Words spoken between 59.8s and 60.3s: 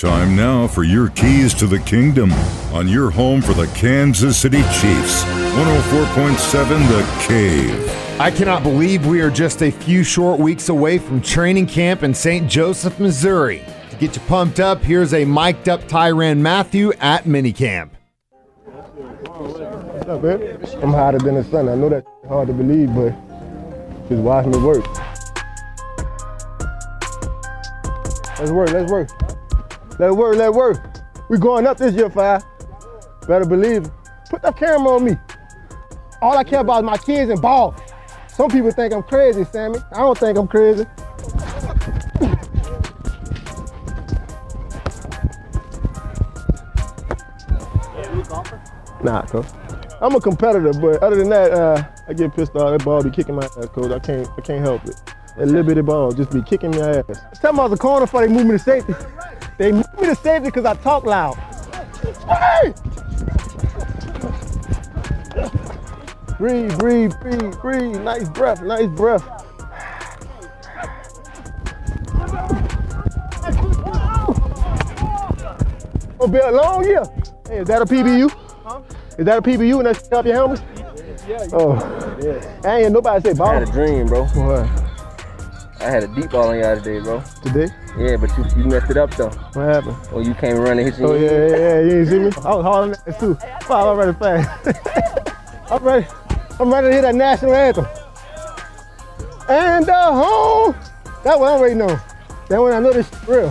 me to